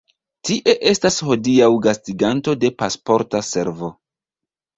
Tie 0.47 0.73
estas 0.91 1.17
hodiaŭ 1.27 1.67
gastiganto 1.89 2.57
de 2.65 2.73
Pasporta 2.81 3.43
Servo. 3.51 3.93